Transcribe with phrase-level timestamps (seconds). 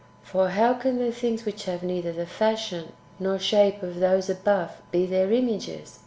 [0.23, 4.71] For how can the things which have neither the fashion nor shape of those [above]
[4.91, 5.99] be their images